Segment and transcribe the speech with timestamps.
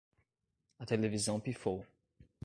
[0.79, 1.85] A televisão pifou